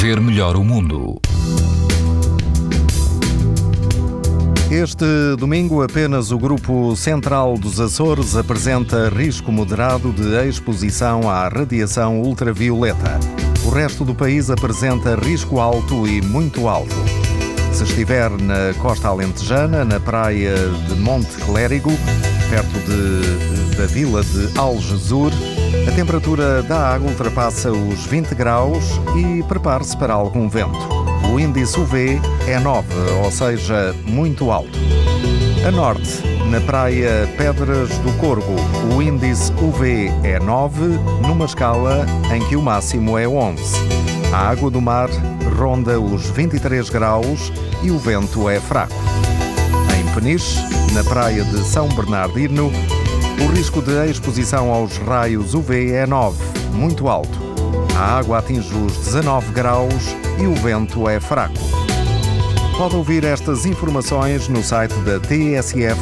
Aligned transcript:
ver 0.00 0.20
melhor 0.20 0.56
o 0.56 0.64
mundo. 0.64 1.20
Este 4.70 5.36
domingo, 5.38 5.82
apenas 5.82 6.30
o 6.30 6.38
Grupo 6.38 6.96
Central 6.96 7.58
dos 7.58 7.78
Açores 7.78 8.34
apresenta 8.36 9.08
risco 9.08 9.52
moderado 9.52 10.12
de 10.12 10.48
exposição 10.48 11.28
à 11.28 11.46
radiação 11.48 12.20
ultravioleta. 12.22 13.20
O 13.64 13.70
resto 13.70 14.04
do 14.04 14.14
país 14.14 14.50
apresenta 14.50 15.14
risco 15.14 15.60
alto 15.60 16.06
e 16.06 16.22
muito 16.22 16.68
alto. 16.68 16.96
Se 17.72 17.84
estiver 17.84 18.30
na 18.30 18.74
costa 18.78 19.08
alentejana, 19.08 19.84
na 19.84 20.00
praia 20.00 20.54
de 20.88 20.94
Monte 20.94 21.36
Clérigo, 21.44 21.92
perto 22.48 22.78
de, 22.86 23.76
da 23.76 23.86
vila 23.86 24.22
de 24.22 24.58
Algesur, 24.58 25.32
a 25.88 25.92
temperatura 25.92 26.62
da 26.62 26.94
água 26.94 27.08
ultrapassa 27.08 27.70
os 27.70 28.04
20 28.06 28.34
graus 28.34 29.00
e 29.16 29.42
prepare-se 29.44 29.96
para 29.96 30.14
algum 30.14 30.48
vento. 30.48 30.78
O 31.32 31.40
índice 31.40 31.78
UV 31.80 32.20
é 32.46 32.58
9, 32.58 32.86
ou 33.24 33.30
seja, 33.30 33.94
muito 34.04 34.50
alto. 34.50 34.78
A 35.66 35.70
norte, 35.70 36.20
na 36.50 36.60
praia 36.60 37.28
Pedras 37.38 37.88
do 37.98 38.12
Corgo, 38.18 38.54
o 38.94 39.00
índice 39.00 39.52
UV 39.52 40.10
é 40.22 40.38
9, 40.38 40.98
numa 41.26 41.44
escala 41.44 42.04
em 42.34 42.46
que 42.48 42.56
o 42.56 42.62
máximo 42.62 43.16
é 43.16 43.26
11. 43.26 43.62
A 44.32 44.48
água 44.50 44.70
do 44.70 44.80
mar 44.80 45.08
ronda 45.56 46.00
os 46.00 46.28
23 46.30 46.90
graus 46.90 47.52
e 47.82 47.90
o 47.90 47.98
vento 47.98 48.48
é 48.48 48.60
fraco. 48.60 48.94
Em 49.98 50.14
Peniche, 50.14 50.60
na 50.92 51.04
praia 51.04 51.44
de 51.44 51.58
São 51.64 51.88
Bernardino, 51.88 52.72
o 53.42 53.46
risco 53.46 53.82
de 53.82 54.08
exposição 54.08 54.70
aos 54.70 54.96
raios 54.98 55.54
UV 55.54 55.92
é 55.92 56.06
9, 56.06 56.38
muito 56.72 57.08
alto. 57.08 57.38
A 57.96 58.18
água 58.18 58.38
atinge 58.38 58.72
os 58.74 58.96
19 58.98 59.52
graus 59.52 60.16
e 60.40 60.46
o 60.46 60.54
vento 60.54 61.08
é 61.08 61.18
fraco. 61.18 61.54
Pode 62.76 62.96
ouvir 62.96 63.24
estas 63.24 63.66
informações 63.66 64.48
no 64.48 64.62
site 64.62 64.94
da 65.00 65.18
TSF 65.18 66.00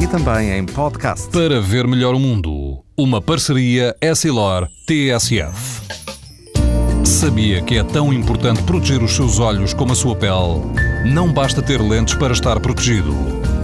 e 0.00 0.06
também 0.06 0.50
em 0.50 0.64
podcast. 0.64 1.28
Para 1.28 1.60
ver 1.60 1.86
melhor 1.86 2.14
o 2.14 2.18
mundo, 2.18 2.82
uma 2.96 3.20
parceria 3.20 3.94
Essilor-TSF. 4.00 5.82
Sabia 7.04 7.62
que 7.62 7.76
é 7.78 7.84
tão 7.84 8.12
importante 8.12 8.62
proteger 8.62 9.02
os 9.02 9.14
seus 9.14 9.38
olhos 9.38 9.74
como 9.74 9.92
a 9.92 9.96
sua 9.96 10.16
pele? 10.16 10.62
Não 11.06 11.32
basta 11.32 11.62
ter 11.62 11.80
lentes 11.80 12.14
para 12.14 12.32
estar 12.32 12.58
protegido. 12.60 13.37